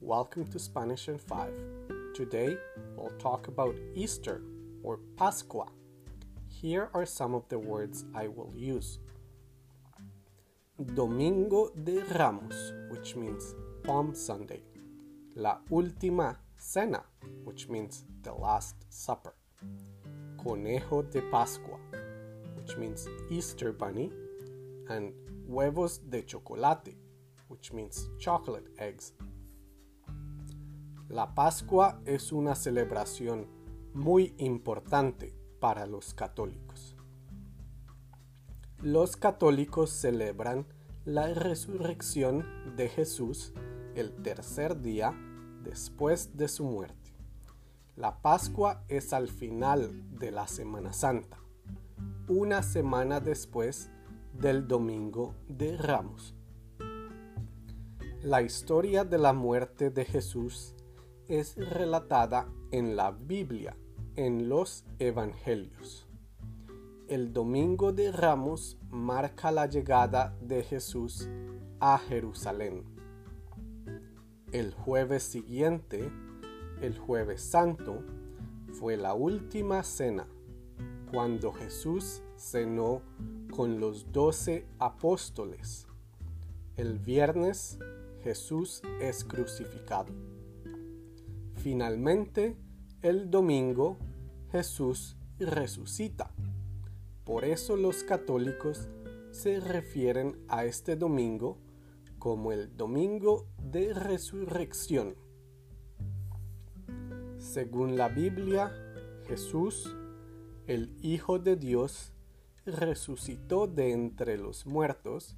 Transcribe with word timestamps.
welcome 0.00 0.44
to 0.48 0.58
Spanish 0.58 1.06
in 1.06 1.18
5. 1.18 1.52
Today 2.16 2.56
we'll 2.96 3.16
talk 3.20 3.46
about 3.46 3.76
Easter 3.94 4.42
or 4.82 4.98
Pascua. 5.16 5.68
Here 6.48 6.90
are 6.92 7.06
some 7.06 7.32
of 7.32 7.48
the 7.48 7.60
words 7.60 8.06
I 8.12 8.26
will 8.26 8.52
use. 8.56 8.98
Domingo 10.96 11.70
de 11.84 12.00
Ramos, 12.18 12.72
which 12.90 13.14
means 13.14 13.54
Palm 13.84 14.16
Sunday. 14.16 14.62
La 15.36 15.58
Última 15.70 16.34
Cena, 16.56 17.04
which 17.44 17.68
means 17.68 18.02
the 18.24 18.32
Last 18.32 18.74
Supper. 18.88 19.34
Conejo 20.38 21.08
de 21.08 21.22
Pascua, 21.30 21.78
which 22.56 22.76
means 22.76 23.06
Easter 23.30 23.70
Bunny. 23.70 24.10
And 24.90 25.12
huevos 25.46 25.98
de 25.98 26.22
chocolate, 26.22 26.96
which 27.48 27.72
means 27.72 28.10
chocolate 28.18 28.70
eggs. 28.78 29.14
La 31.08 31.34
Pascua 31.34 32.00
es 32.04 32.32
una 32.32 32.54
celebración 32.54 33.46
muy 33.94 34.34
importante 34.38 35.34
para 35.58 35.86
los 35.86 36.14
católicos. 36.14 36.96
Los 38.82 39.16
católicos 39.16 39.90
celebran 39.90 40.66
la 41.04 41.32
resurrección 41.32 42.44
de 42.76 42.88
Jesús 42.88 43.52
el 43.94 44.14
tercer 44.22 44.80
día 44.82 45.14
después 45.64 46.36
de 46.36 46.48
su 46.48 46.64
muerte. 46.64 47.16
La 47.96 48.22
Pascua 48.22 48.84
es 48.88 49.12
al 49.12 49.28
final 49.28 50.18
de 50.18 50.30
la 50.30 50.46
Semana 50.46 50.92
Santa, 50.92 51.38
una 52.28 52.62
semana 52.62 53.18
después 53.18 53.90
del 54.34 54.68
Domingo 54.68 55.34
de 55.48 55.76
Ramos. 55.76 56.37
La 58.24 58.42
historia 58.42 59.04
de 59.04 59.16
la 59.16 59.32
muerte 59.32 59.90
de 59.90 60.04
Jesús 60.04 60.74
es 61.28 61.54
relatada 61.56 62.48
en 62.72 62.96
la 62.96 63.12
Biblia, 63.12 63.76
en 64.16 64.48
los 64.48 64.84
Evangelios. 64.98 66.08
El 67.06 67.32
Domingo 67.32 67.92
de 67.92 68.10
Ramos 68.10 68.76
marca 68.90 69.52
la 69.52 69.66
llegada 69.66 70.36
de 70.40 70.64
Jesús 70.64 71.28
a 71.78 71.96
Jerusalén. 71.96 72.82
El 74.50 74.74
jueves 74.74 75.22
siguiente, 75.22 76.10
el 76.82 76.98
jueves 76.98 77.40
santo, 77.40 78.02
fue 78.72 78.96
la 78.96 79.14
última 79.14 79.84
cena, 79.84 80.26
cuando 81.12 81.52
Jesús 81.52 82.24
cenó 82.36 83.00
con 83.54 83.78
los 83.78 84.10
doce 84.10 84.66
apóstoles. 84.80 85.86
El 86.76 86.98
viernes 86.98 87.78
Jesús 88.22 88.82
es 89.00 89.24
crucificado. 89.24 90.12
Finalmente, 91.54 92.56
el 93.02 93.30
domingo 93.30 93.96
Jesús 94.50 95.16
resucita. 95.38 96.30
Por 97.24 97.44
eso 97.44 97.76
los 97.76 98.02
católicos 98.02 98.88
se 99.30 99.60
refieren 99.60 100.36
a 100.48 100.64
este 100.64 100.96
domingo 100.96 101.58
como 102.18 102.52
el 102.52 102.76
domingo 102.76 103.46
de 103.62 103.94
resurrección. 103.94 105.14
Según 107.38 107.96
la 107.96 108.08
Biblia, 108.08 108.72
Jesús, 109.26 109.94
el 110.66 110.96
Hijo 111.02 111.38
de 111.38 111.56
Dios, 111.56 112.12
resucitó 112.66 113.66
de 113.66 113.92
entre 113.92 114.38
los 114.38 114.66
muertos 114.66 115.36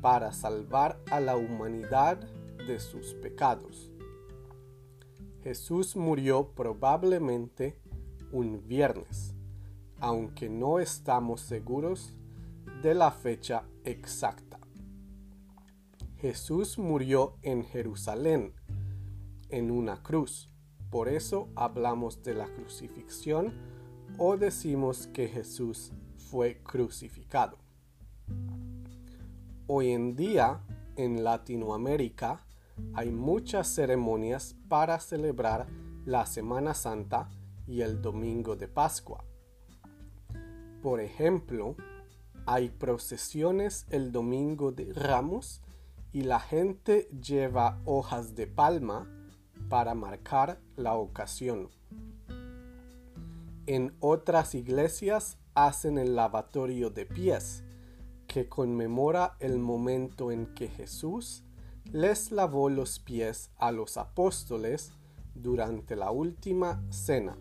para 0.00 0.32
salvar 0.32 1.00
a 1.10 1.20
la 1.20 1.36
humanidad 1.36 2.18
de 2.66 2.78
sus 2.80 3.14
pecados. 3.14 3.90
Jesús 5.42 5.96
murió 5.96 6.52
probablemente 6.54 7.80
un 8.32 8.66
viernes, 8.66 9.34
aunque 10.00 10.48
no 10.48 10.78
estamos 10.78 11.40
seguros 11.40 12.14
de 12.82 12.94
la 12.94 13.10
fecha 13.10 13.64
exacta. 13.84 14.58
Jesús 16.18 16.78
murió 16.78 17.36
en 17.42 17.64
Jerusalén, 17.64 18.52
en 19.48 19.70
una 19.70 20.02
cruz. 20.02 20.50
Por 20.90 21.08
eso 21.08 21.48
hablamos 21.54 22.22
de 22.22 22.34
la 22.34 22.46
crucifixión 22.46 23.52
o 24.18 24.36
decimos 24.36 25.06
que 25.06 25.28
Jesús 25.28 25.92
fue 26.16 26.60
crucificado. 26.62 27.67
Hoy 29.70 29.90
en 29.90 30.16
día, 30.16 30.62
en 30.96 31.22
Latinoamérica, 31.22 32.42
hay 32.94 33.10
muchas 33.10 33.68
ceremonias 33.68 34.56
para 34.66 34.98
celebrar 34.98 35.66
la 36.06 36.24
Semana 36.24 36.72
Santa 36.72 37.28
y 37.66 37.82
el 37.82 38.00
Domingo 38.00 38.56
de 38.56 38.66
Pascua. 38.66 39.26
Por 40.82 41.02
ejemplo, 41.02 41.76
hay 42.46 42.70
procesiones 42.70 43.86
el 43.90 44.10
Domingo 44.10 44.72
de 44.72 44.90
Ramos 44.94 45.60
y 46.14 46.22
la 46.22 46.40
gente 46.40 47.06
lleva 47.22 47.78
hojas 47.84 48.34
de 48.34 48.46
palma 48.46 49.06
para 49.68 49.94
marcar 49.94 50.62
la 50.76 50.94
ocasión. 50.94 51.68
En 53.66 53.94
otras 54.00 54.54
iglesias 54.54 55.36
hacen 55.52 55.98
el 55.98 56.16
lavatorio 56.16 56.88
de 56.88 57.04
pies, 57.04 57.64
que 58.38 58.48
conmemora 58.48 59.36
el 59.40 59.58
momento 59.58 60.30
en 60.30 60.46
que 60.54 60.68
Jesús 60.68 61.42
les 61.90 62.30
lavó 62.30 62.70
los 62.70 63.00
pies 63.00 63.50
a 63.56 63.72
los 63.72 63.96
apóstoles 63.96 64.92
durante 65.34 65.96
la 65.96 66.12
última 66.12 66.80
cena. 66.88 67.36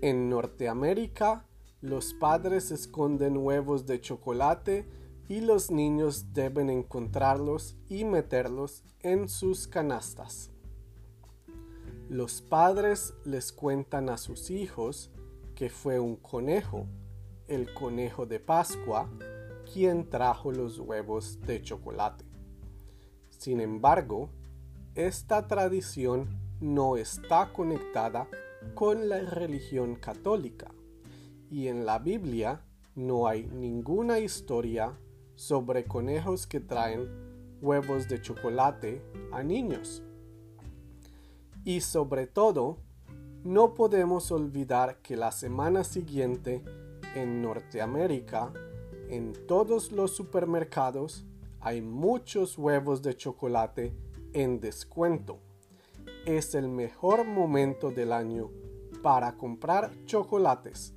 En 0.00 0.28
Norteamérica, 0.28 1.46
los 1.80 2.12
padres 2.12 2.72
esconden 2.72 3.36
huevos 3.36 3.86
de 3.86 4.00
chocolate 4.00 4.88
y 5.28 5.42
los 5.42 5.70
niños 5.70 6.32
deben 6.32 6.68
encontrarlos 6.68 7.76
y 7.88 8.04
meterlos 8.04 8.82
en 8.98 9.28
sus 9.28 9.68
canastas. 9.68 10.50
Los 12.08 12.42
padres 12.42 13.14
les 13.24 13.52
cuentan 13.52 14.08
a 14.08 14.16
sus 14.16 14.50
hijos 14.50 15.12
que 15.54 15.70
fue 15.70 16.00
un 16.00 16.16
conejo, 16.16 16.88
el 17.48 17.72
conejo 17.74 18.26
de 18.26 18.40
Pascua, 18.40 19.08
quien 19.72 20.08
trajo 20.08 20.52
los 20.52 20.78
huevos 20.78 21.40
de 21.42 21.62
chocolate. 21.62 22.24
Sin 23.30 23.60
embargo, 23.60 24.30
esta 24.94 25.46
tradición 25.46 26.28
no 26.60 26.96
está 26.96 27.52
conectada 27.52 28.28
con 28.74 29.08
la 29.08 29.20
religión 29.20 29.96
católica 29.96 30.70
y 31.50 31.68
en 31.68 31.84
la 31.84 31.98
Biblia 31.98 32.62
no 32.94 33.26
hay 33.26 33.46
ninguna 33.46 34.18
historia 34.18 34.96
sobre 35.34 35.84
conejos 35.84 36.46
que 36.46 36.60
traen 36.60 37.08
huevos 37.60 38.08
de 38.08 38.20
chocolate 38.22 39.02
a 39.32 39.42
niños. 39.42 40.02
Y 41.64 41.80
sobre 41.80 42.26
todo, 42.26 42.78
no 43.42 43.74
podemos 43.74 44.30
olvidar 44.30 44.98
que 45.02 45.16
la 45.16 45.32
semana 45.32 45.84
siguiente 45.84 46.62
en 47.14 47.42
Norteamérica, 47.42 48.52
en 49.08 49.32
todos 49.46 49.92
los 49.92 50.14
supermercados, 50.14 51.24
hay 51.60 51.80
muchos 51.80 52.58
huevos 52.58 53.02
de 53.02 53.16
chocolate 53.16 53.94
en 54.32 54.60
descuento. 54.60 55.38
Es 56.26 56.54
el 56.54 56.68
mejor 56.68 57.24
momento 57.24 57.90
del 57.90 58.12
año 58.12 58.50
para 59.02 59.36
comprar 59.36 59.92
chocolates. 60.06 60.94